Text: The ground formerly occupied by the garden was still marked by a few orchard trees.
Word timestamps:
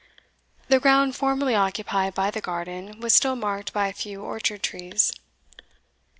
The 0.67 0.79
ground 0.79 1.15
formerly 1.15 1.53
occupied 1.53 2.15
by 2.15 2.31
the 2.31 2.41
garden 2.41 3.01
was 3.01 3.13
still 3.13 3.35
marked 3.35 3.71
by 3.71 3.85
a 3.87 3.93
few 3.93 4.23
orchard 4.23 4.63
trees. 4.63 5.13